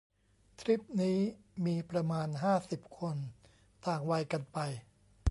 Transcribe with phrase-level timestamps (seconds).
[0.59, 1.17] ทริปนี้
[1.65, 3.17] มีประมาณ ห้าสิบ คน
[3.85, 4.57] ต่างวัยกันไป